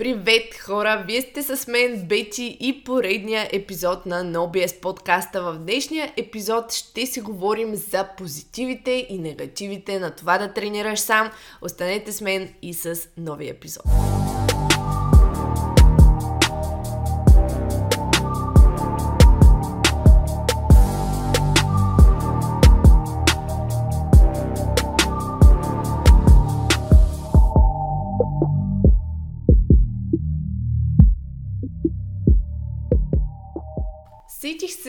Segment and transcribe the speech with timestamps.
[0.00, 1.04] Привет, хора!
[1.06, 5.42] Вие сте с мен, Бети и поредния епизод на NoBS подкаста.
[5.42, 11.30] В днешния епизод ще си говорим за позитивите и негативите на това да тренираш сам.
[11.62, 13.84] Останете с мен и с новия епизод.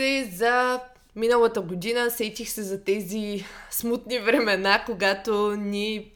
[0.01, 0.79] Се за
[1.15, 6.11] миналата година, сетих се за тези смутни времена, когато ни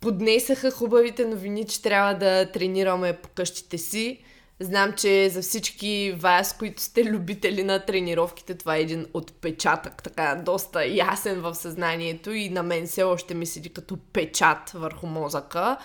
[0.00, 4.18] поднесаха хубавите новини, че трябва да тренираме по къщите си.
[4.60, 10.42] Знам, че за всички вас, които сте любители на тренировките, това е един отпечатък, така
[10.44, 15.76] доста ясен в съзнанието и на мен все още ми седи като печат върху мозъка.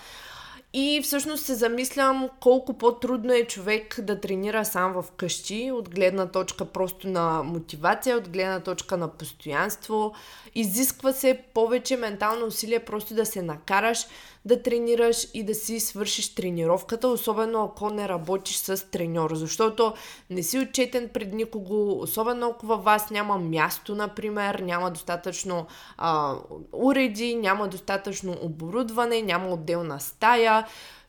[0.72, 6.26] И всъщност се замислям колко по-трудно е човек да тренира сам в къщи, от гледна
[6.26, 10.14] точка просто на мотивация, от гледна точка на постоянство.
[10.54, 14.06] Изисква се повече ментално усилие просто да се накараш
[14.48, 19.94] да тренираш и да си свършиш тренировката, особено ако не работиш с треньор, защото
[20.30, 25.66] не си отчетен пред никого, особено ако във вас няма място, например, няма достатъчно
[25.98, 26.34] а,
[26.72, 30.66] уреди, няма достатъчно оборудване, няма отделна стая,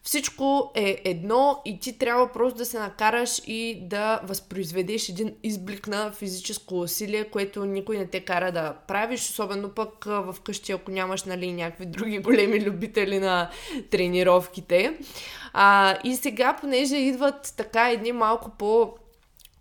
[0.09, 5.87] всичко е едно и ти трябва просто да се накараш и да възпроизведеш един изблик
[5.87, 10.91] на физическо усилие, което никой не те кара да правиш, особено пък в къщи, ако
[10.91, 13.49] нямаш нали, някакви други големи любители на
[13.89, 14.97] тренировките.
[15.53, 18.93] А, и сега, понеже идват така едни малко по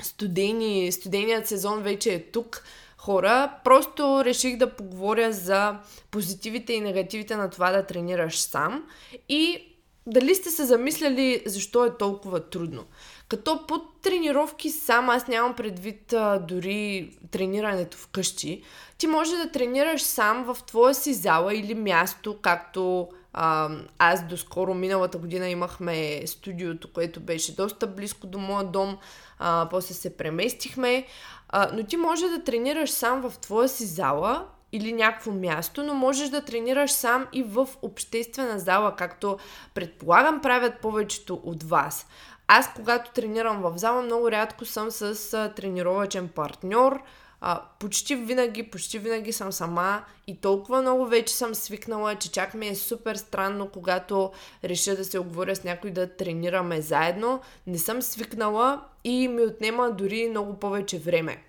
[0.02, 2.64] студени, студеният сезон вече е тук,
[2.96, 5.78] хора, просто реших да поговоря за
[6.10, 8.84] позитивите и негативите на това да тренираш сам
[9.28, 9.64] и
[10.08, 12.84] дали сте се замисляли защо е толкова трудно?
[13.28, 18.62] Като под тренировки сам, аз нямам предвид а, дори тренирането вкъщи,
[18.98, 24.74] ти може да тренираш сам в твоя си зала или място, както а, аз доскоро
[24.74, 28.98] миналата година имахме студиото, което беше доста близко до моя дом,
[29.38, 31.06] а, после се преместихме,
[31.48, 35.94] а, но ти може да тренираш сам в твоя си зала или някакво място, но
[35.94, 39.38] можеш да тренираш сам и в обществена зала, както
[39.74, 42.06] предполагам правят повечето от вас.
[42.48, 47.02] Аз, когато тренирам в зала, много рядко съм с а, тренировачен партньор.
[47.40, 52.54] А, почти винаги, почти винаги съм сама и толкова много вече съм свикнала, че чак
[52.54, 54.32] ми е супер странно, когато
[54.64, 57.40] реша да се оговоря с някой да тренираме заедно.
[57.66, 61.44] Не съм свикнала и ми отнема дори много повече време.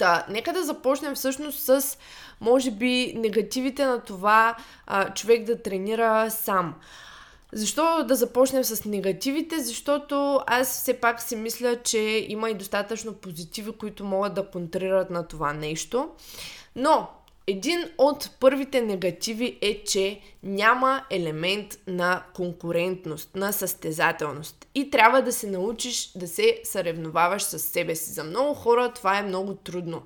[0.00, 1.98] Та, нека да започнем всъщност с,
[2.40, 4.56] може би, негативите на това
[4.86, 6.74] а, човек да тренира сам.
[7.52, 9.58] Защо да започнем с негативите?
[9.58, 15.10] Защото аз все пак си мисля, че има и достатъчно позитиви, които могат да контрират
[15.10, 16.08] на това нещо.
[16.76, 17.08] Но
[17.50, 24.66] един от първите негативи е, че няма елемент на конкурентност, на състезателност.
[24.74, 28.10] И трябва да се научиш да се съревноваваш с себе си.
[28.10, 30.02] За много хора това е много трудно.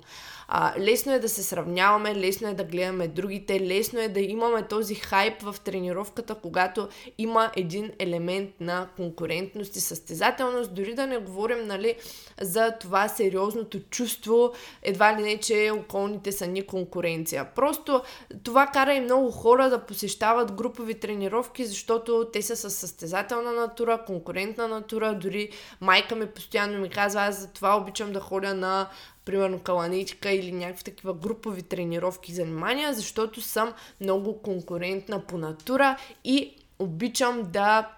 [0.47, 4.67] А, лесно е да се сравняваме, лесно е да гледаме другите, лесно е да имаме
[4.67, 10.73] този хайп в тренировката, когато има един елемент на конкурентност и състезателност.
[10.73, 11.95] Дори да не говорим нали,
[12.41, 17.47] за това сериозното чувство, едва ли не, че околните са ни конкуренция.
[17.55, 18.01] Просто
[18.43, 24.03] това кара и много хора да посещават групови тренировки, защото те са с състезателна натура,
[24.07, 25.13] конкурентна натура.
[25.13, 25.49] Дори
[25.81, 28.89] майка ми постоянно ми казва, аз за това обичам да ходя на
[29.25, 35.97] примерно каланичка или някакви такива групови тренировки и занимания, защото съм много конкурентна по натура
[36.23, 37.91] и обичам да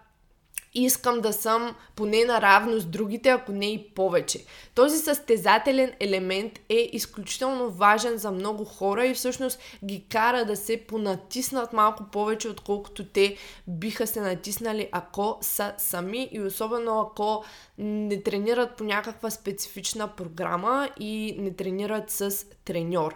[0.83, 4.45] искам да съм поне наравно с другите, ако не и повече.
[4.75, 10.83] Този състезателен елемент е изключително важен за много хора и всъщност ги кара да се
[10.87, 17.43] понатиснат малко повече, отколкото те биха се натиснали, ако са сами и особено ако
[17.77, 23.15] не тренират по някаква специфична програма и не тренират с треньор.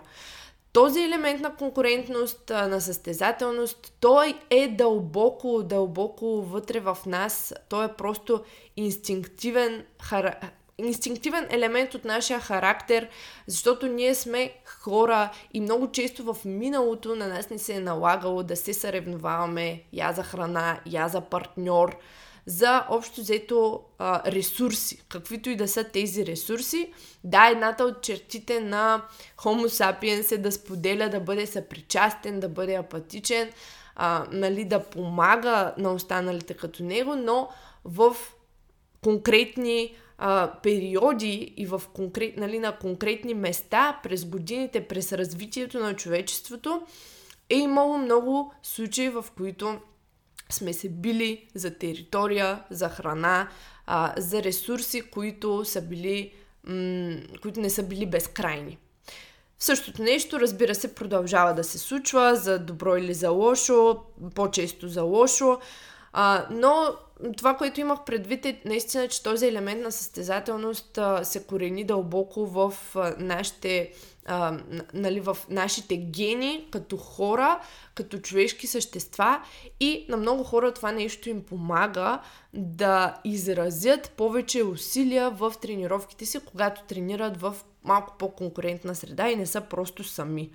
[0.74, 7.54] Този елемент на конкурентност, на състезателност, той е дълбоко, дълбоко вътре в нас.
[7.70, 8.44] Той е просто
[8.78, 10.36] инстинктивен, хара...
[10.78, 13.10] инстинктивен елемент от нашия характер,
[13.48, 18.44] защото ние сме хора и много често в миналото на нас не се е налагало
[18.44, 21.98] да се съревноваваме я за храна, я за партньор,
[22.46, 26.94] за общо взето а, ресурси, каквито и да са тези ресурси.
[27.24, 29.06] Да, едната от чертите на
[29.38, 33.50] Homo sapiens е да споделя, да бъде съпричастен, да бъде апатичен,
[33.96, 37.50] а, нали, да помага на останалите като него, но
[37.86, 38.16] в
[39.04, 45.96] конкретни а, периоди и в конкрет, нали, на конкретни места през годините, през развитието на
[45.96, 46.82] човечеството,
[47.50, 49.80] е имало много случаи, в които
[50.52, 53.48] сме се били за територия, за храна,
[53.86, 56.34] а, за ресурси, които, са били,
[56.64, 58.78] м- които не са били безкрайни.
[59.60, 64.00] Същото нещо, разбира се, продължава да се случва за добро или за лошо,
[64.36, 65.60] по-често за лошо,
[66.14, 66.96] а, но
[67.38, 72.46] това, което имах предвид е наистина, че този елемент на състезателност а, се корени дълбоко
[72.46, 73.92] в а, нашите
[74.26, 74.58] а,
[74.94, 77.60] нали, в нашите гени като хора,
[77.96, 79.42] като човешки същества
[79.80, 82.22] и на много хора това нещо им помага
[82.54, 89.46] да изразят повече усилия в тренировките си, когато тренират в малко по-конкурентна среда и не
[89.46, 90.50] са просто сами.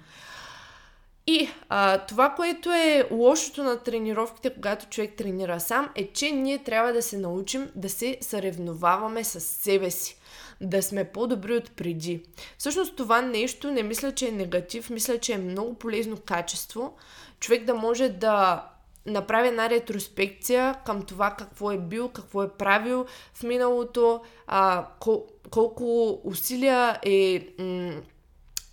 [1.27, 6.59] И а, това, което е лошото на тренировките, когато човек тренира сам, е, че ние
[6.59, 10.19] трябва да се научим да се съревноваваме с себе си.
[10.61, 12.23] Да сме по-добри от преди.
[12.59, 16.97] Всъщност това нещо не мисля, че е негатив, мисля, че е много полезно качество.
[17.41, 18.65] Човек да може да
[19.07, 25.27] направи една ретроспекция към това какво е бил, какво е правил в миналото, а, кол-
[25.51, 28.03] колко усилия е м-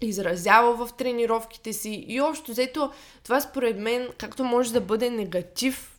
[0.05, 2.05] изразява в тренировките си.
[2.07, 2.91] И общо взето
[3.23, 5.93] това според мен, както може да бъде негатив,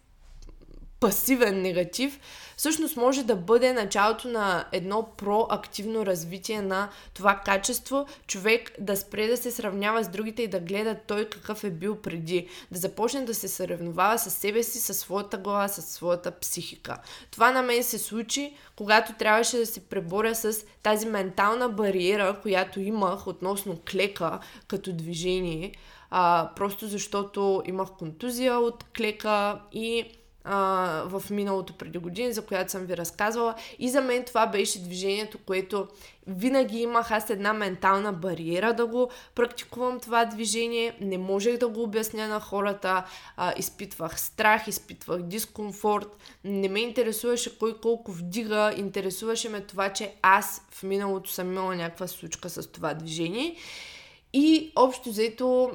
[1.05, 2.21] пасивен негатив,
[2.57, 9.27] всъщност може да бъде началото на едно проактивно развитие на това качество, човек да спре
[9.27, 13.25] да се сравнява с другите и да гледа той какъв е бил преди, да започне
[13.25, 16.97] да се съревновава с себе си, със своята глава, със своята психика.
[17.31, 22.81] Това на мен се случи, когато трябваше да се преборя с тази ментална бариера, която
[22.81, 25.73] имах относно клека като движение,
[26.11, 30.05] а, просто защото имах контузия от клека и
[30.45, 33.55] а, в миналото преди години, за която съм ви разказвала.
[33.79, 35.89] И за мен това беше движението, което
[36.27, 40.97] винаги имах аз една ментална бариера да го практикувам това движение.
[41.01, 43.05] Не можех да го обясня на хората.
[43.37, 46.17] А, изпитвах страх, изпитвах дискомфорт.
[46.45, 48.75] Не ме интересуваше кой колко вдига.
[48.77, 53.57] Интересуваше ме това, че аз в миналото съм имала някаква случка с това движение.
[54.37, 55.71] И общо взето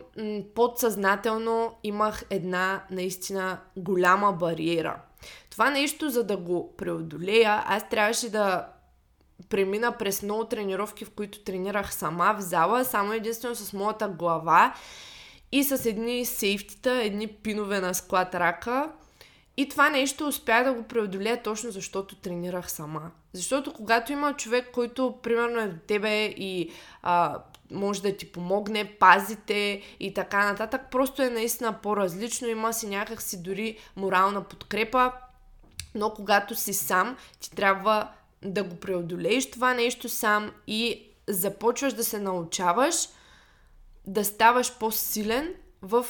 [0.56, 5.02] подсъзнателно имах една наистина голяма бариера.
[5.50, 8.68] Това нещо, за да го преодолея, аз трябваше да
[9.50, 14.76] премина през много тренировки, в които тренирах сама в зала, само единствено с моята глава
[15.52, 18.92] и с едни сейфтита, едни пинове на склад рака.
[19.58, 23.12] И това нещо успя да го преодолея точно защото тренирах сама.
[23.34, 26.72] Защото когато има човек, който примерно е до тебе и
[27.02, 27.38] а,
[27.72, 30.82] може да ти помогне, пазите и така нататък.
[30.92, 35.12] Просто е наистина по-различно, има си някакси дори морална подкрепа,
[35.96, 38.12] но когато си сам, ти трябва
[38.42, 42.96] да го преодолееш това нещо сам и започваш да се научаваш
[44.08, 46.06] да ставаш по-силен в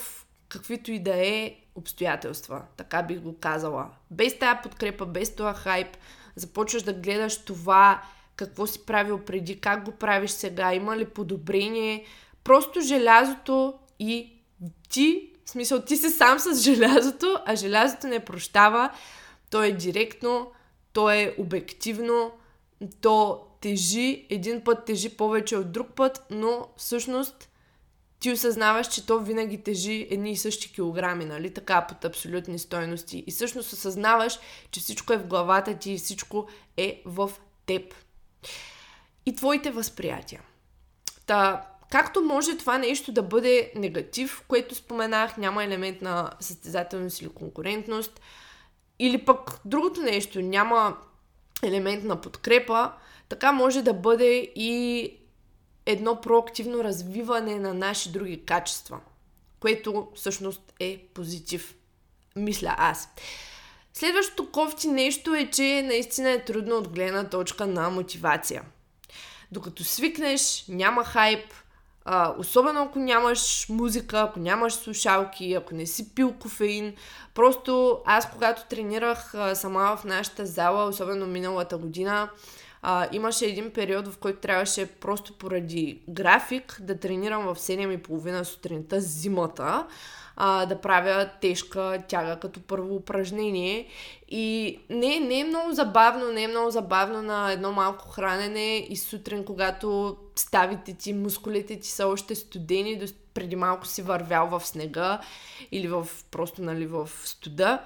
[0.49, 2.61] каквито и да е обстоятелства.
[2.77, 3.89] Така бих го казала.
[4.11, 5.97] Без тая подкрепа, без това хайп,
[6.35, 8.01] започваш да гледаш това
[8.39, 12.05] какво си правил преди, как го правиш сега, има ли подобрение.
[12.43, 14.33] Просто желязото и
[14.89, 18.89] ти, в смисъл ти си сам с желязото, а желязото не прощава.
[19.49, 20.51] То е директно,
[20.93, 22.31] то е обективно,
[23.01, 27.49] то тежи, един път тежи повече от друг път, но всъщност
[28.19, 31.53] ти осъзнаваш, че то винаги тежи едни и същи килограми, нали?
[31.53, 33.23] Така, под абсолютни стойности.
[33.27, 34.39] И всъщност осъзнаваш,
[34.71, 37.31] че всичко е в главата ти и всичко е в
[37.65, 37.93] теб
[39.25, 40.41] и твоите възприятия.
[41.25, 47.29] Та, както може това нещо да бъде негатив, което споменах, няма елемент на състезателност или
[47.29, 48.21] конкурентност,
[48.99, 50.97] или пък другото нещо, няма
[51.63, 52.91] елемент на подкрепа,
[53.29, 55.13] така може да бъде и
[55.85, 58.99] едно проактивно развиване на наши други качества,
[59.59, 61.75] което всъщност е позитив.
[62.35, 63.09] Мисля аз.
[63.99, 68.63] Следващото кофти нещо е, че наистина е трудно от гледна точка на мотивация.
[69.51, 71.53] Докато свикнеш, няма хайп,
[72.05, 76.95] а, особено ако нямаш музика, ако нямаш слушалки, ако не си пил кофеин.
[77.33, 82.29] Просто аз, когато тренирах а, сама в нашата зала, особено миналата година,
[82.81, 89.01] а, имаше един период, в който трябваше просто поради график да тренирам в 7.30 сутринта
[89.01, 89.85] зимата
[90.41, 93.87] а, да правя тежка тяга като първо упражнение.
[94.29, 98.97] И не, не е много забавно, не е много забавно на едно малко хранене и
[98.97, 103.01] сутрин, когато ставите ти, мускулите ти са още студени,
[103.33, 105.19] преди малко си вървял в снега
[105.71, 107.79] или в, просто нали, в студа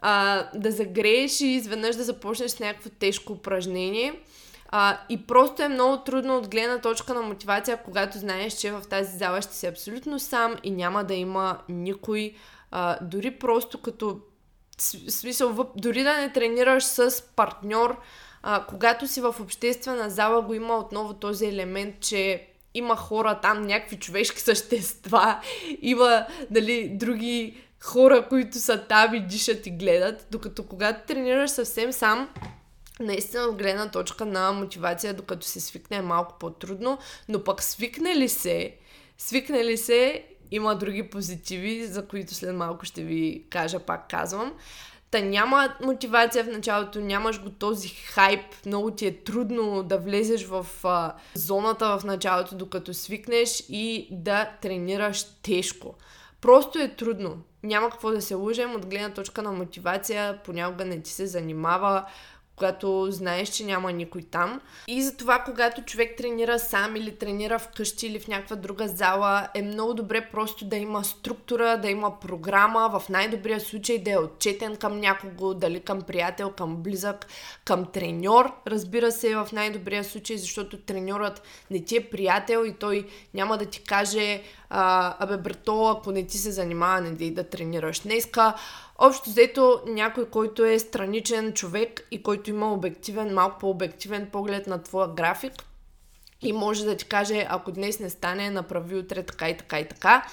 [0.00, 4.20] а, да загрееш и изведнъж да започнеш с някакво тежко упражнение.
[4.68, 8.82] А, и просто е много трудно от гледна точка на мотивация, когато знаеш, че в
[8.90, 12.34] тази зала ще си абсолютно сам и няма да има никой.
[12.70, 14.20] А, дори просто като
[15.08, 17.96] смисъл, дори да не тренираш с партньор,
[18.42, 23.62] а, когато си в обществена зала го има отново този елемент, че има хора там,
[23.62, 25.40] някакви човешки същества,
[25.82, 31.92] има дали, други хора, които са там и дишат и гледат, докато когато тренираш съвсем
[31.92, 32.28] сам,
[33.00, 38.16] наистина от гледна точка на мотивация, докато се свикне е малко по-трудно, но пък свикне
[38.16, 38.76] ли се,
[39.18, 44.52] свикне ли се, има други позитиви, за които след малко ще ви кажа, пак казвам.
[45.10, 50.44] Та няма мотивация в началото, нямаш го този хайп, много ти е трудно да влезеш
[50.44, 55.94] в а, зоната в началото, докато свикнеш и да тренираш тежко.
[56.40, 57.42] Просто е трудно.
[57.62, 62.06] Няма какво да се лъжем от гледна точка на мотивация, понякога не ти се занимава,
[62.60, 64.60] когато знаеш, че няма никой там.
[64.88, 69.62] И затова, когато човек тренира сам или тренира вкъщи или в някаква друга зала, е
[69.62, 74.76] много добре просто да има структура, да има програма, в най-добрия случай да е отчетен
[74.76, 77.26] към някого, дали към приятел, към близък,
[77.64, 83.06] към треньор, разбира се, в най-добрия случай, защото треньорът не ти е приятел и той
[83.34, 88.54] няма да ти каже абе брато, ако не ти се занимава, не да тренираш днеска.
[89.02, 94.82] Общо взето някой, който е страничен човек и който има обективен, малко по-обективен поглед на
[94.82, 95.52] твоя график
[96.42, 99.88] и може да ти каже, ако днес не стане, направи утре така и така и
[99.88, 100.26] така,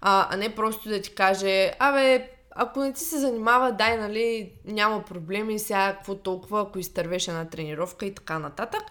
[0.00, 4.52] а, а не просто да ти каже, абе, ако не ти се занимава, дай, нали,
[4.64, 8.82] няма проблеми, сега какво толкова, ако изтървеше на тренировка и така нататък.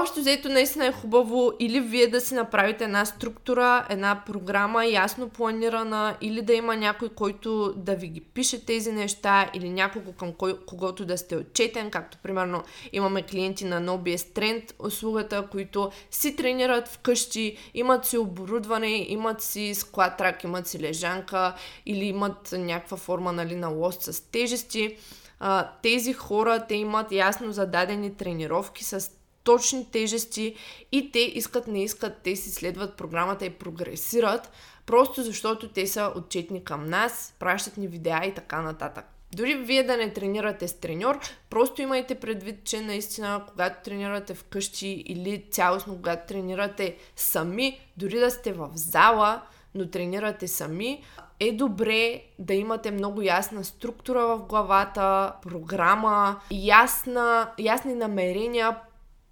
[0.00, 5.28] Общо взето наистина е хубаво или вие да си направите една структура, една програма ясно
[5.28, 10.32] планирана, или да има някой, който да ви ги пише тези неща, или някого към
[10.32, 12.62] кой, когото да сте отчетен, както примерно
[12.92, 19.74] имаме клиенти на NoBS Trend услугата, които си тренират вкъщи, имат си оборудване, имат си
[19.74, 21.54] склад трак, имат си лежанка,
[21.86, 24.96] или имат някаква форма нали, на лост с тежести.
[25.42, 29.10] Uh, тези хора, те имат ясно зададени тренировки с
[29.46, 30.54] точни тежести
[30.92, 34.50] и те искат, не искат, те си следват програмата и прогресират,
[34.86, 39.04] просто защото те са отчетни към нас, пращат ни видеа и така нататък.
[39.32, 41.18] Дори вие да не тренирате с треньор,
[41.50, 48.30] просто имайте предвид, че наистина, когато тренирате вкъщи или цялостно, когато тренирате сами, дори да
[48.30, 49.42] сте в зала,
[49.74, 51.02] но тренирате сами,
[51.40, 58.76] е добре да имате много ясна структура в главата, програма, ясна, ясни намерения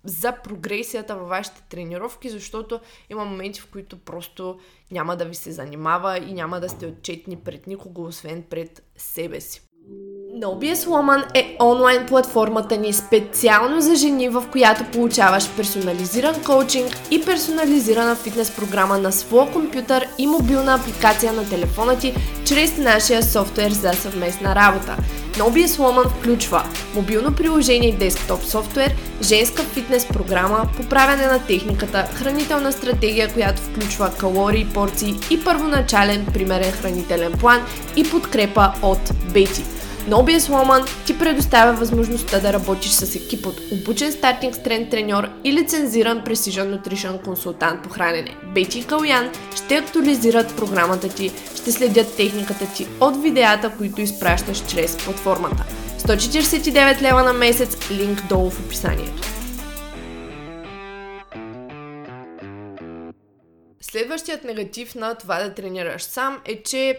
[0.05, 2.81] за прогресията във вашите тренировки, защото
[3.11, 4.59] има моменти, в които просто
[4.91, 9.41] няма да ви се занимава и няма да сте отчетни пред никого, освен пред себе
[9.41, 9.63] си.
[10.35, 17.25] NoBS Woman е онлайн платформата ни специално за жени, в която получаваш персонализиран коучинг и
[17.25, 22.15] персонализирана фитнес програма на своя компютър и мобилна апликация на телефона ти
[22.45, 24.97] чрез нашия софтуер за съвместна работа.
[25.33, 26.63] NoBS Woman включва
[26.95, 34.11] мобилно приложение и десктоп софтуер, женска фитнес програма, поправяне на техниката, хранителна стратегия, която включва
[34.19, 37.61] калории, порции и първоначален примерен хранителен план
[37.97, 39.74] и подкрепа от Бети.
[40.09, 45.53] NoBS Woman ти предоставя възможността да работиш с екип от обучен стартинг стрен треньор и
[45.53, 48.37] лицензиран Precision Nutrition консултант по хранене.
[48.55, 54.67] Бети и Калян ще актуализират програмата ти, ще следят техниката ти от видеята, които изпращаш
[54.67, 55.65] чрез платформата.
[55.99, 59.23] 149 лева на месец, линк долу в описанието.
[63.81, 66.99] Следващият негатив на това да тренираш сам е, че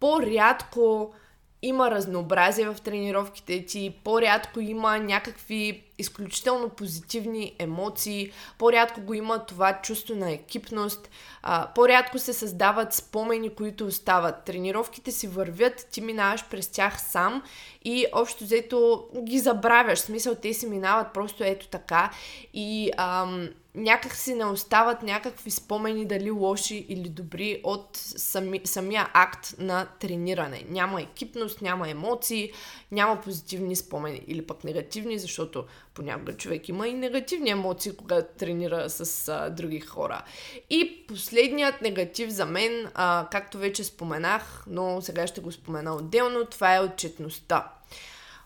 [0.00, 1.14] по-рядко
[1.62, 9.80] има разнообразие в тренировките ти, по-рядко има някакви изключително позитивни емоции, по-рядко го има това
[9.82, 11.10] чувство на екипност,
[11.42, 14.44] а, по-рядко се създават спомени, които остават.
[14.44, 17.42] Тренировките си вървят, ти минаваш през тях сам
[17.84, 19.98] и общо взето ги забравяш.
[19.98, 22.10] В смисъл, те си минават просто ето така
[22.54, 29.08] и ам, някак си не остават някакви спомени, дали лоши или добри, от сами, самия
[29.14, 30.64] акт на трениране.
[30.68, 32.52] Няма екипност, няма емоции,
[32.92, 38.90] няма позитивни спомени или пък негативни, защото понякога човек има и негативни емоции, когато тренира
[38.90, 40.24] с а, други хора.
[40.70, 46.46] И последният негатив за мен, а, както вече споменах, но сега ще го спомена отделно,
[46.46, 47.72] това е отчетността.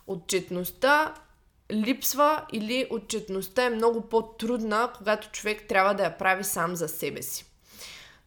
[0.07, 1.15] Отчетността
[1.73, 7.23] липсва или отчетността е много по-трудна, когато човек трябва да я прави сам за себе
[7.23, 7.45] си.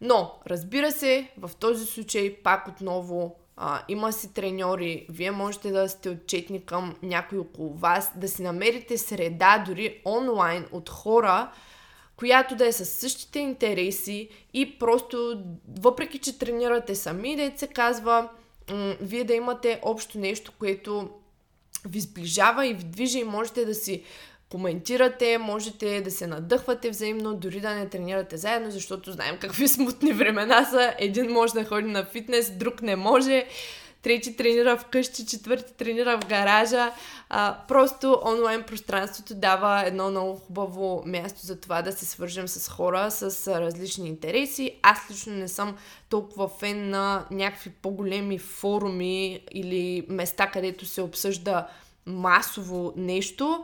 [0.01, 5.89] Но, разбира се, в този случай пак отново а, има си треньори, вие можете да
[5.89, 11.51] сте отчетни към някой около вас, да си намерите среда, дори онлайн, от хора,
[12.17, 15.43] която да е с същите интереси и просто,
[15.79, 18.29] въпреки че тренирате сами, да се казва,
[18.71, 21.09] м- вие да имате общо нещо, което
[21.87, 24.03] ви сближава и ви движи и можете да си
[24.49, 30.13] коментирате, можете да се надъхвате взаимно, дори да не тренирате заедно, защото знаем какви смутни
[30.13, 30.93] времена са.
[30.99, 33.45] Един може да ходи на фитнес, друг не може
[34.01, 36.91] трети тренира вкъщи, четвърти тренира в гаража.
[37.29, 42.69] А, просто онлайн пространството дава едно много хубаво място за това да се свържем с
[42.69, 44.79] хора с различни интереси.
[44.81, 45.77] Аз лично не съм
[46.09, 51.67] толкова фен на някакви по-големи форуми или места, където се обсъжда
[52.05, 53.63] масово нещо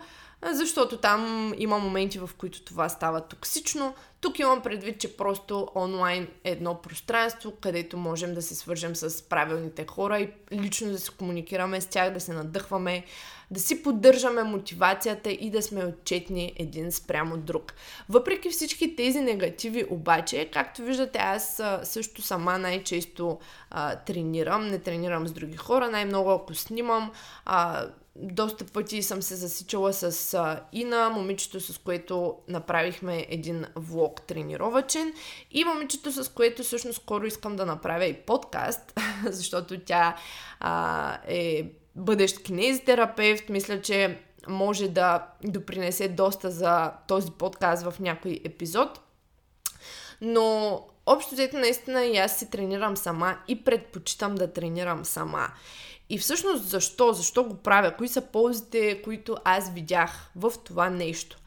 [0.51, 3.93] защото там има моменти, в които това става токсично.
[4.23, 9.29] Тук имам предвид, че просто онлайн е едно пространство, където можем да се свържем с
[9.29, 13.05] правилните хора и лично да се комуникираме с тях, да се надъхваме,
[13.53, 17.73] да си поддържаме мотивацията и да сме отчетни един спрямо друг.
[18.09, 23.39] Въпреки всички тези негативи обаче, както виждате, аз също сама най-често
[23.71, 27.11] а, тренирам, не тренирам с други хора, най-много ако снимам,
[27.45, 34.21] а, доста пъти съм се засичала с а, Ина, момичето с което направихме един влог
[34.21, 35.13] тренировачен
[35.51, 40.15] и момичето с което всъщност скоро искам да направя и подкаст, защото тя
[40.59, 43.49] а, е бъдещ кинезитерапевт.
[43.49, 48.99] Мисля, че може да допринесе доста за този подкаст в някой епизод.
[50.21, 55.47] Но общо взето наистина и аз си тренирам сама и предпочитам да тренирам сама.
[56.09, 57.13] И всъщност защо?
[57.13, 57.95] Защо го правя?
[57.97, 61.37] Кои са ползите, които аз видях в това нещо?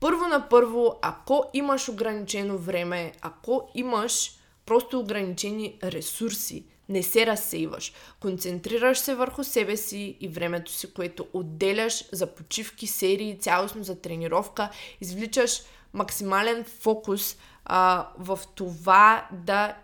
[0.00, 4.32] Първо на първо, ако имаш ограничено време, ако имаш
[4.66, 7.92] просто ограничени ресурси, не се разсейваш.
[8.20, 14.00] Концентрираш се върху себе си и времето си, което отделяш за почивки, серии, цялостно за
[14.00, 19.76] тренировка, извличаш максимален фокус а, в това да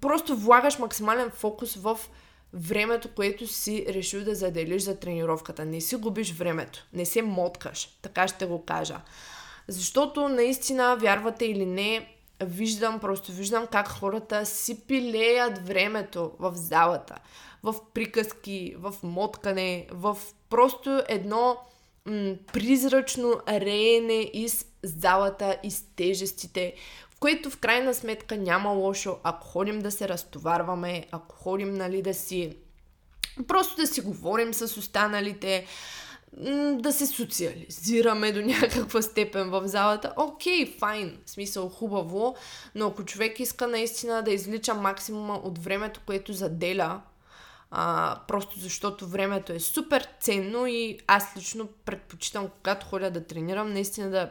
[0.00, 1.98] просто влагаш максимален фокус в
[2.52, 5.64] времето, което си решил да заделиш за тренировката.
[5.64, 9.00] Не си губиш времето, не се моткаш, така ще го кажа.
[9.68, 12.11] Защото наистина, вярвате или не,
[12.44, 17.14] виждам, просто виждам как хората си пилеят времето в залата,
[17.62, 20.18] в приказки, в моткане, в
[20.50, 21.56] просто едно
[22.06, 26.74] м- призрачно реене из залата, из тежестите,
[27.20, 32.14] което в крайна сметка няма лошо, ако ходим да се разтоварваме, ако ходим нали, да
[32.14, 32.56] си
[33.48, 35.66] просто да си говорим с останалите,
[36.72, 40.12] да се социализираме до някаква степен в залата.
[40.16, 42.36] Окей, okay, файн, смисъл хубаво,
[42.74, 47.00] но ако човек иска наистина да излича максимума от времето, което заделя,
[47.70, 53.72] а, просто защото времето е супер ценно и аз лично предпочитам, когато ходя да тренирам,
[53.72, 54.30] наистина да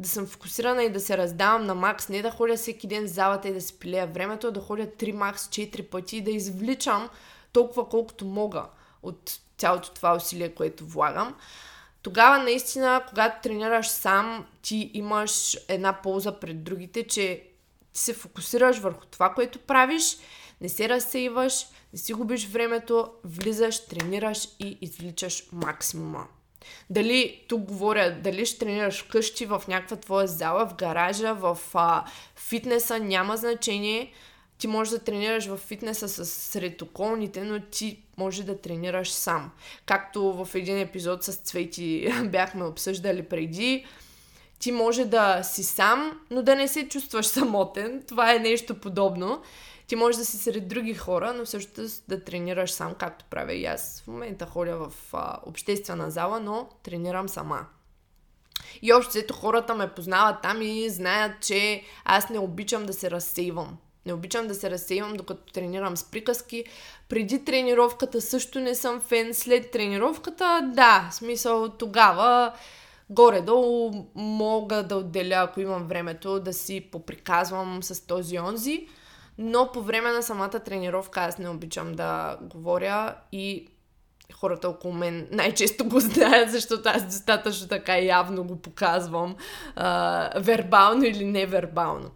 [0.00, 3.10] да съм фокусирана и да се раздавам на макс, не да ходя всеки ден в
[3.10, 6.30] залата и да си пилея времето, а да ходя 3 макс 4 пъти и да
[6.30, 7.08] извличам
[7.52, 8.66] толкова колкото мога
[9.02, 11.34] от цялото това усилие, което влагам.
[12.02, 17.44] Тогава наистина, когато тренираш сам, ти имаш една полза пред другите, че
[17.92, 20.16] ти се фокусираш върху това, което правиш,
[20.60, 26.26] не се разсейваш, не си губиш времето, влизаш, тренираш и извличаш максимума.
[26.90, 32.04] Дали, тук говоря, дали ще тренираш вкъщи, в някаква твоя зала, в гаража, в а,
[32.36, 34.12] фитнеса, няма значение.
[34.58, 39.50] Ти можеш да тренираш в фитнеса с сред околните, но ти може да тренираш сам.
[39.86, 43.86] Както в един епизод с Цвети бяхме обсъждали преди,
[44.58, 48.02] ти може да си сам, но да не се чувстваш самотен.
[48.08, 49.42] Това е нещо подобно.
[49.86, 53.66] Ти можеш да си сред други хора, но също да тренираш сам, както правя и
[53.66, 54.02] аз.
[54.04, 57.66] В момента ходя в а, обществена зала, но тренирам сама.
[58.82, 63.76] И общо хората ме познават там и знаят, че аз не обичам да се разсейвам.
[64.06, 66.64] Не обичам да се разсейвам, докато тренирам с приказки.
[67.08, 69.34] Преди тренировката също не съм фен.
[69.34, 72.52] След тренировката, да, смисъл тогава
[73.10, 78.88] горе-долу мога да отделя, ако имам времето, да си поприказвам с този онзи.
[79.38, 83.68] Но по време на самата тренировка аз не обичам да говоря и
[84.32, 89.36] хората около мен най-често го знаят, защото аз достатъчно така явно го показвам
[89.76, 92.10] а, вербално или невербално.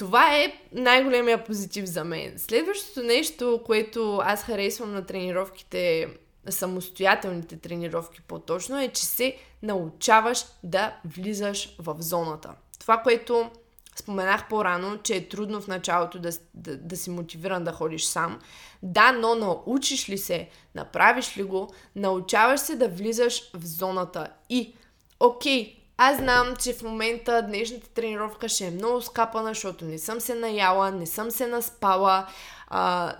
[0.00, 2.34] Това е най-големия позитив за мен.
[2.36, 6.08] Следващото нещо, което аз харесвам на тренировките,
[6.48, 12.54] самостоятелните тренировки по-точно, е, че се научаваш да влизаш в зоната.
[12.78, 13.50] Това, което
[13.96, 18.38] Споменах по-рано, че е трудно в началото да, да, да си мотивиран да ходиш сам.
[18.82, 24.28] Да, но научиш ли се, направиш ли го, научаваш се да влизаш в зоната.
[24.48, 24.74] И,
[25.20, 30.20] окей, аз знам, че в момента днешната тренировка ще е много скапана, защото не съм
[30.20, 32.26] се наяла, не съм се наспала,
[32.68, 33.14] а,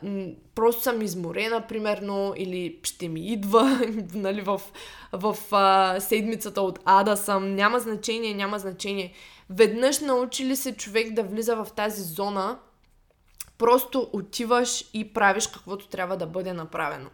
[0.54, 3.80] просто съм изморена, примерно, или ще ми идва,
[4.14, 4.60] нали, в,
[5.12, 7.54] в а, седмицата от ада съм.
[7.54, 9.12] Няма значение, няма значение.
[9.50, 12.58] Веднъж научи ли се човек да влиза в тази зона,
[13.58, 17.10] просто отиваш и правиш каквото трябва да бъде направено.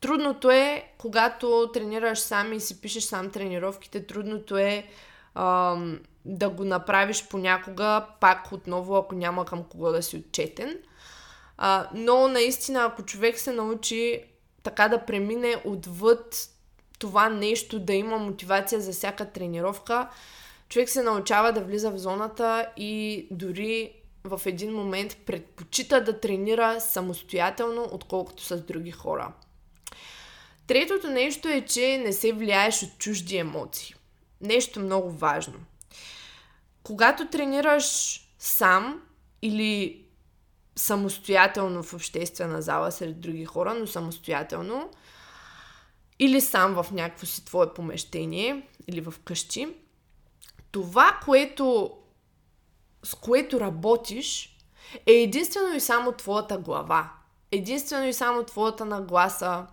[0.00, 4.86] Трудното е, когато тренираш сам и си пишеш сам тренировките, трудното е
[5.34, 10.78] ам, да го направиш понякога, пак отново, ако няма към кого да си отчетен.
[11.58, 14.24] А, но наистина, ако човек се научи
[14.62, 16.48] така да премине отвъд
[16.98, 20.08] това нещо, да има мотивация за всяка тренировка,
[20.68, 23.92] човек се научава да влиза в зоната и дори
[24.24, 29.32] в един момент предпочита да тренира самостоятелно, отколкото с други хора.
[30.66, 33.94] Третото нещо е, че не се влияеш от чужди емоции.
[34.40, 35.54] Нещо много важно.
[36.82, 39.02] Когато тренираш сам
[39.42, 40.02] или
[40.76, 44.90] самостоятелно в обществена зала сред други хора, но самостоятелно,
[46.18, 49.68] или сам в някакво си твое помещение, или в къщи,
[50.70, 51.96] това, което,
[53.02, 54.56] с което работиш,
[55.06, 57.12] е единствено и само твоята глава.
[57.52, 59.66] Единствено и само твоята нагласа.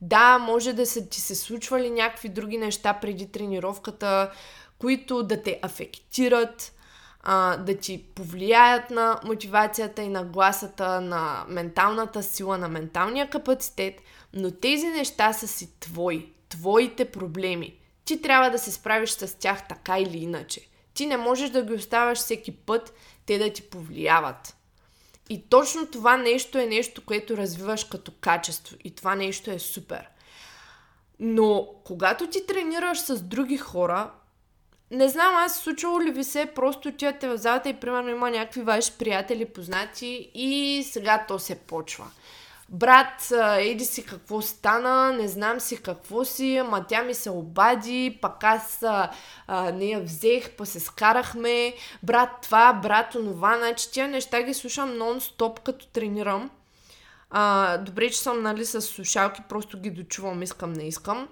[0.00, 4.30] Да, може да са ти се случвали някакви други неща преди тренировката,
[4.78, 6.72] които да те афектират,
[7.22, 13.94] а, да ти повлияят на мотивацията и на гласата, на менталната сила, на менталния капацитет,
[14.32, 17.76] но тези неща са си твои, твоите проблеми.
[18.04, 20.60] Ти трябва да се справиш с тях така или иначе.
[20.94, 22.94] Ти не можеш да ги оставаш всеки път
[23.26, 24.56] те да ти повлияват.
[25.30, 28.76] И точно това нещо е нещо, което развиваш като качество.
[28.84, 30.08] И това нещо е супер.
[31.20, 34.10] Но когато ти тренираш с други хора,
[34.90, 38.62] не знам, аз случвало ли ви се, просто отивате в залата и примерно има някакви
[38.62, 42.10] ваши приятели, познати и сега то се почва.
[42.72, 48.18] Брат, еди си какво стана, не знам си какво си, ама тя ми се обади,
[48.22, 49.10] пък аз а,
[49.72, 54.90] не я взех, па се скарахме, брат това, брат онова, значи тия неща ги слушам
[54.90, 56.50] нон-стоп като тренирам.
[57.30, 61.28] А, добре, че съм нали с слушалки, просто ги дочувам, искам, не искам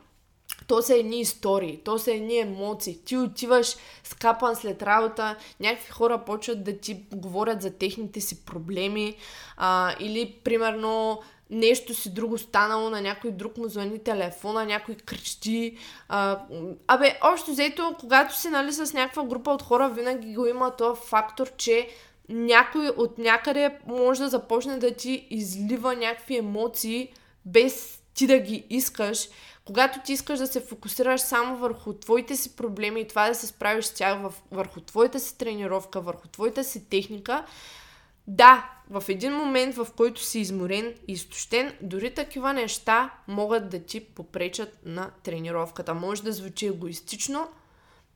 [0.69, 2.99] то са едни истории, то са едни емоции.
[3.05, 9.17] Ти отиваш скапан след работа, някакви хора почват да ти говорят за техните си проблеми
[9.57, 15.77] а, или примерно нещо си друго станало, на някой друг му звъни телефона, някой крещи.
[16.09, 16.41] А,
[16.87, 21.01] абе, общо взето, когато си нали, с някаква група от хора, винаги го има този
[21.05, 21.89] фактор, че
[22.29, 27.13] някой от някъде може да започне да ти излива някакви емоции,
[27.45, 29.29] без ти да ги искаш
[29.69, 33.47] когато ти искаш да се фокусираш само върху твоите си проблеми и това да се
[33.47, 34.19] справиш с тях
[34.51, 37.45] върху твоята си тренировка, върху твоята си техника,
[38.27, 43.81] да, в един момент, в който си изморен и изтощен, дори такива неща могат да
[43.81, 45.95] ти попречат на тренировката.
[45.95, 47.49] Може да звучи егоистично,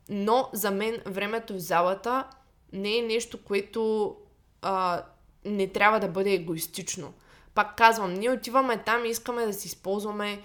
[0.09, 2.25] но за мен времето в залата
[2.73, 4.17] не е нещо, което
[4.63, 5.03] а,
[5.45, 7.13] не трябва да бъде егоистично.
[7.55, 10.43] Пак казвам, ние отиваме там и искаме да си използваме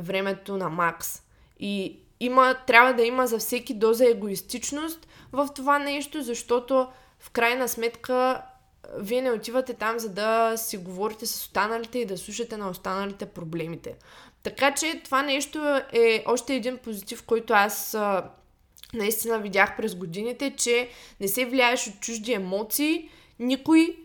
[0.00, 1.22] времето на Макс.
[1.60, 7.68] И има, трябва да има за всеки доза егоистичност в това нещо, защото в крайна
[7.68, 8.42] сметка
[8.98, 13.26] вие не отивате там, за да си говорите с останалите и да слушате на останалите
[13.26, 13.94] проблемите.
[14.42, 18.30] Така че това нещо е още един позитив, който аз а,
[18.94, 20.88] наистина видях през годините, че
[21.20, 23.96] не се влияеш от чужди емоции, никой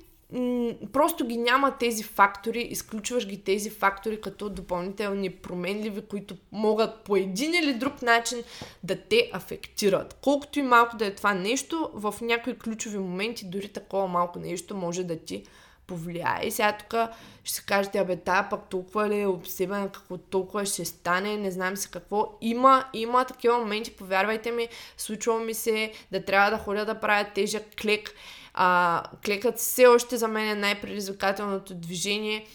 [0.94, 7.16] просто ги няма тези фактори, изключваш ги тези фактори като допълнителни променливи, които могат по
[7.16, 8.44] един или друг начин
[8.84, 10.18] да те афектират.
[10.22, 14.76] Колкото и малко да е това нещо, в някои ключови моменти дори такова малко нещо
[14.76, 15.44] може да ти
[15.88, 16.40] повлияе.
[16.44, 16.96] И сега тук
[17.44, 21.52] ще се кажете, абе, тая пък толкова ли е обсебена, какво толкова ще стане, не
[21.52, 22.38] знам си какво.
[22.42, 24.68] Има, има такива моменти, повярвайте ми,
[24.98, 28.14] случва ми се да трябва да ходя да правя тежък клек
[28.54, 32.48] а, клекът все още за мен е най-предизвикателното движение.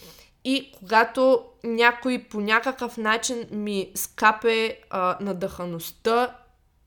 [0.43, 6.35] И когато някой по някакъв начин ми скапе а, надъхаността,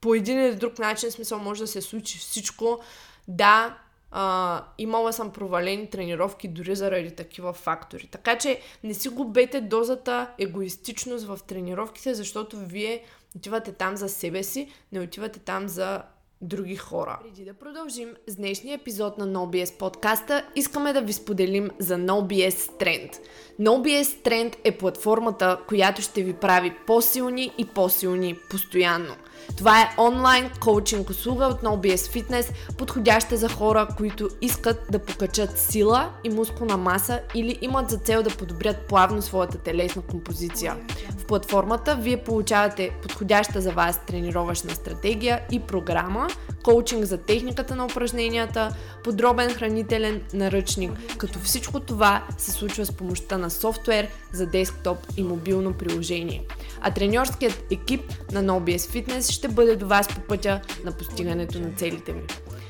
[0.00, 2.80] по един или друг начин, смисъл може да се случи всичко.
[3.28, 3.78] Да,
[4.10, 8.06] а, имала съм провалени тренировки дори заради такива фактори.
[8.06, 13.04] Така че не си губете дозата егоистичност в тренировките, защото вие
[13.36, 16.02] отивате там за себе си, не отивате там за
[16.40, 17.18] други хора.
[17.22, 22.50] Преди да продължим с днешния епизод на NoBS подкаста, искаме да ви споделим за NoBS
[22.50, 23.16] Trend.
[23.60, 29.14] NoBS Trend е платформата, която ще ви прави по-силни и по-силни постоянно–
[29.56, 35.58] това е онлайн коучинг услуга от NoBS Fitness, подходяща за хора, които искат да покачат
[35.58, 40.76] сила и мускулна маса или имат за цел да подобрят плавно своята телесна композиция.
[41.18, 46.28] В платформата вие получавате подходяща за вас тренировъчна стратегия и програма,
[46.62, 53.38] коучинг за техниката на упражненията, подробен хранителен наръчник, като всичко това се случва с помощта
[53.38, 56.44] на софтуер за десктоп и мобилно приложение.
[56.80, 58.00] А треньорският екип
[58.32, 62.20] на NoBS Fitness ще бъде до вас по пътя на постигането на целите ви.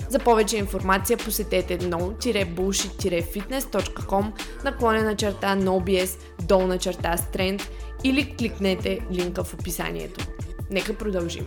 [0.08, 4.32] За повече информация посетете no-bullshit-fitness.com
[4.64, 7.70] наклонена черта NoBS долна черта Strength
[8.04, 10.26] или кликнете линка в описанието.
[10.70, 11.46] Нека продължим!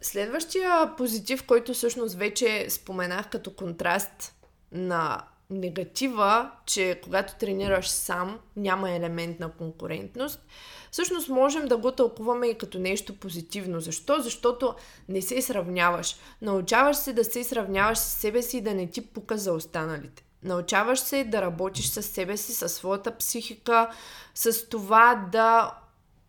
[0.00, 4.34] Следващия позитив, който всъщност вече споменах като контраст
[4.72, 10.46] на негатива, че когато тренираш сам, няма елемент на конкурентност,
[10.90, 13.80] всъщност можем да го тълкуваме и като нещо позитивно.
[13.80, 14.20] Защо?
[14.20, 14.74] Защото
[15.08, 16.16] не се сравняваш.
[16.42, 20.24] Научаваш се да се сравняваш с себе си и да не ти пука за останалите.
[20.42, 23.90] Научаваш се да работиш с себе си, със своята психика,
[24.34, 25.74] с това да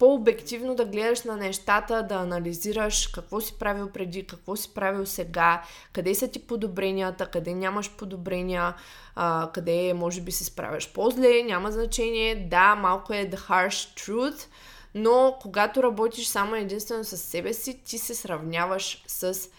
[0.04, 5.64] по-обективно да гледаш на нещата, да анализираш какво си правил преди, какво си правил сега,
[5.94, 8.74] къде са ти подобренията, къде нямаш подобрения,
[9.16, 12.36] а, къде може би се справяш по-зле, няма значение.
[12.36, 14.48] Да, малко е the harsh truth,
[14.96, 19.50] но когато работиш само единствено с себе си, ти се сравняваш с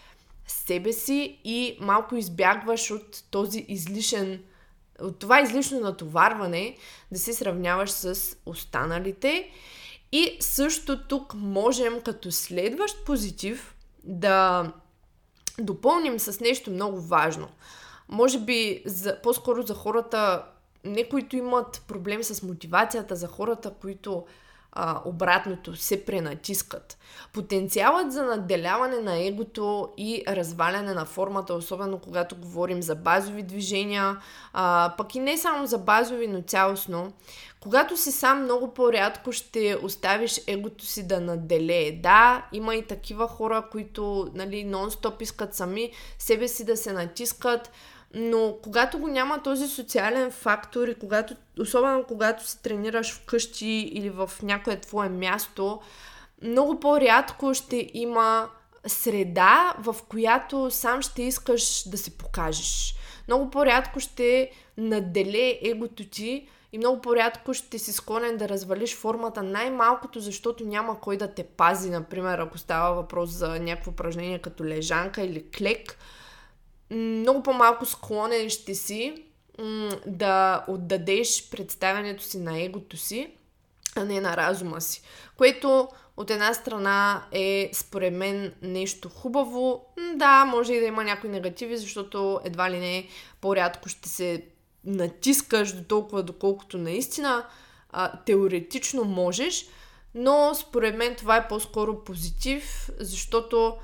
[0.47, 4.43] себе си и малко избягваш от този излишен
[5.01, 6.77] от това излишно натоварване
[7.11, 9.49] да се сравняваш с останалите
[10.15, 14.71] и също тук можем като следващ позитив да
[15.59, 17.47] допълним с нещо много важно.
[18.09, 20.45] Може би за, по-скоро за хората,
[20.83, 24.25] не които имат проблем с мотивацията, за хората, които
[24.75, 26.97] а, обратното се пренатискат.
[27.33, 34.17] Потенциалът за надделяване на егото и разваляне на формата, особено когато говорим за базови движения,
[34.53, 37.13] а, пък и не само за базови, но цялостно,
[37.59, 41.91] когато си сам, много по-рядко ще оставиш егото си да наделее.
[41.91, 47.71] Да, има и такива хора, които нали, нон-стоп искат сами себе си да се натискат,
[48.13, 54.09] но когато го няма този социален фактор и когато, особено когато се тренираш вкъщи или
[54.09, 55.81] в някое твое място,
[56.41, 58.49] много по-рядко ще има
[58.87, 62.95] среда, в която сам ще искаш да се покажеш.
[63.27, 69.43] Много по-рядко ще наделе егото ти и много по-рядко ще си склонен да развалиш формата
[69.43, 71.89] най-малкото, защото няма кой да те пази.
[71.89, 75.97] Например, ако става въпрос за някакво упражнение като лежанка или клек,
[76.91, 79.23] много по-малко склонен ще си
[80.05, 83.29] да отдадеш представянето си на егото си,
[83.95, 85.01] а не на разума си.
[85.37, 89.85] Което от една страна е според мен нещо хубаво.
[90.15, 93.07] Да, може и да има някои негативи, защото едва ли не
[93.41, 94.45] по-рядко ще се
[94.85, 97.45] натискаш до толкова, доколкото наистина
[97.91, 99.65] а, теоретично можеш,
[100.15, 103.77] но според мен това е по-скоро позитив, защото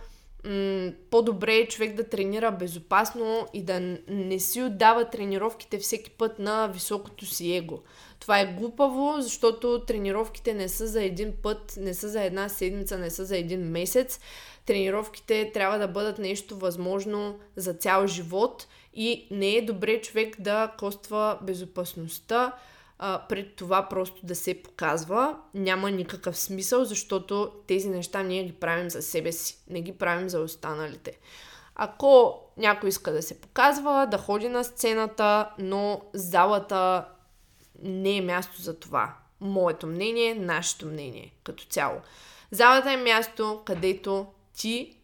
[0.46, 6.40] м- по-добре е човек да тренира безопасно и да не си отдава тренировките всеки път
[6.40, 7.80] на високото си его.
[8.20, 12.98] Това е глупаво, защото тренировките не са за един път, не са за една седмица,
[12.98, 14.20] не са за един месец.
[14.66, 20.74] Тренировките трябва да бъдат нещо възможно за цял живот и не е добре човек да
[20.78, 22.54] коства безопасността
[23.04, 25.38] а, пред това просто да се показва.
[25.54, 30.30] Няма никакъв смисъл, защото тези неща ние ги правим за себе си, не ги правим
[30.30, 31.20] за останалите.
[31.76, 37.06] Ако някой иска да се показва, да ходи на сцената, но залата
[37.84, 39.16] не е място за това.
[39.40, 42.00] Моето мнение, нашето мнение като цяло.
[42.52, 44.26] Залата е място, където
[44.58, 44.98] ти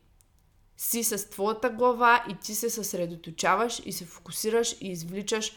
[0.77, 5.53] си с твоята глава и ти се съсредоточаваш и се фокусираш и извличаш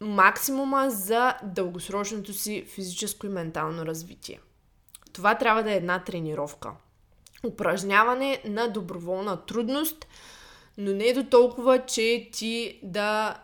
[0.00, 4.40] максимума за дългосрочното си физическо и ментално развитие.
[5.12, 6.70] Това трябва да е една тренировка.
[7.44, 10.06] Упражняване на доброволна трудност,
[10.78, 13.38] но не до толкова, че ти да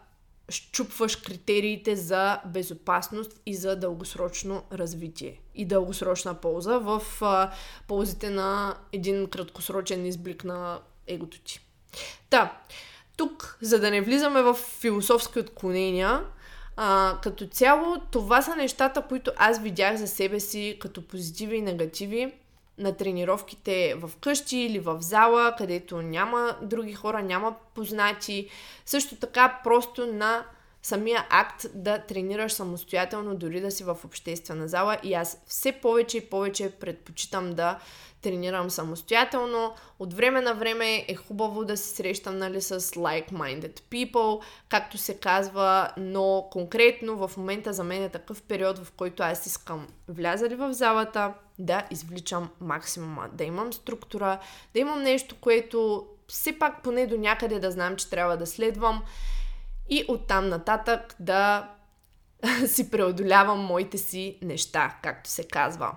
[0.49, 7.51] щупваш критериите за безопасност и за дългосрочно развитие и дългосрочна полза в а,
[7.89, 11.61] ползите на един краткосрочен изблик на егото ти.
[12.31, 12.61] Та,
[13.17, 16.25] тук, за да не влизаме в философски отклонения,
[16.77, 21.63] А, като цяло, това са нещата, които аз видях за себе си като позитиви и
[21.63, 22.33] негативи
[22.79, 28.49] на тренировките в къщи или в зала, където няма други хора, няма познати.
[28.87, 30.45] Също така просто на
[30.85, 34.99] самия акт да тренираш самостоятелно, дори да си в обществена зала.
[35.03, 37.79] И аз все повече и повече предпочитам да
[38.23, 39.75] тренирам самостоятелно.
[39.99, 45.17] От време на време е хубаво да се срещам нали, с like-minded people, както се
[45.17, 50.49] казва, но конкретно в момента за мен е такъв период, в който аз искам вляза
[50.49, 54.39] ли в залата, да извличам максимума, да имам структура,
[54.75, 59.03] да имам нещо, което все пак поне до някъде да знам, че трябва да следвам
[59.89, 61.71] и оттам нататък да
[62.67, 65.93] си преодолявам моите си неща, както се казва.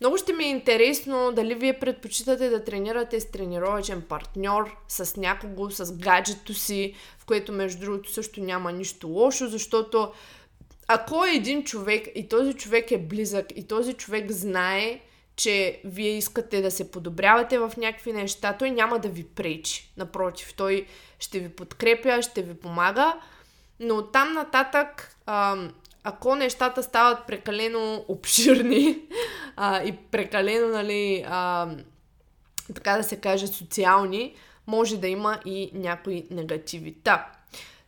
[0.00, 5.70] Много ще ми е интересно дали вие предпочитате да тренирате с тренировачен партньор, с някого,
[5.70, 10.12] с гаджето си, в което между другото също няма нищо лошо, защото
[10.88, 15.00] ако е един човек и този човек е близък и този човек знае,
[15.36, 19.92] че вие искате да се подобрявате в някакви неща, той няма да ви пречи.
[19.96, 20.86] Напротив, той
[21.18, 23.20] ще ви подкрепя, ще ви помага,
[23.80, 25.16] но там нататък,
[26.04, 28.98] ако нещата стават прекалено обширни
[29.56, 31.68] а, и прекалено, нали, а,
[32.74, 34.34] така да се каже, социални,
[34.66, 36.94] може да има и някои негативи.
[37.04, 37.32] Та,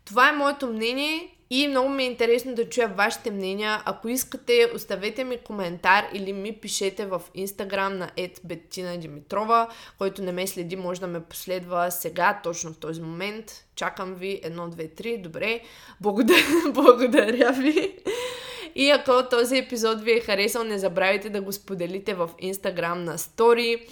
[0.04, 3.82] това е моето мнение и много ми е интересно да чуя вашите мнения.
[3.84, 8.10] Ако искате, оставете ми коментар или ми пишете в Instagram на
[8.44, 13.64] Беттина Димитрова, който не ме следи, може да ме последва сега, точно в този момент.
[13.74, 14.40] Чакам ви.
[14.42, 15.18] Едно, две, три.
[15.18, 15.60] Добре.
[16.00, 17.98] Благодаря, благодаря ви.
[18.74, 23.18] И ако този епизод ви е харесал, не забравяйте да го споделите в Instagram на
[23.18, 23.86] Story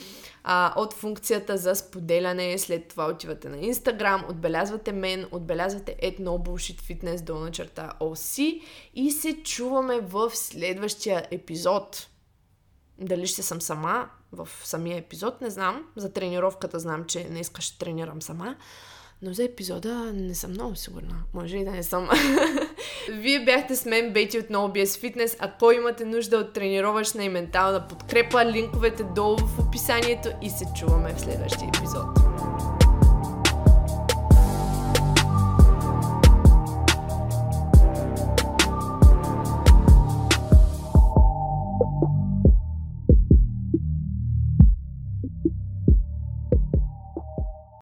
[0.48, 2.58] а, от функцията за споделяне.
[2.58, 8.62] След това отивате на Instagram, отбелязвате мен, отбелязвате at no bullshit fitness долна черта OC
[8.94, 12.08] и се чуваме в следващия епизод.
[12.98, 15.86] Дали ще съм сама в самия епизод, не знам.
[15.96, 18.56] За тренировката знам, че не искаш да тренирам сама.
[19.22, 21.22] Но за епизода не съм много сигурна.
[21.34, 22.08] Може и да не съм.
[23.08, 25.36] Вие бяхте с мен, Бети от NoBS Fitness.
[25.38, 31.14] Ако имате нужда от тренировъчна и ментална подкрепа, линковете долу в описанието и се чуваме
[31.14, 32.35] в следващия епизод.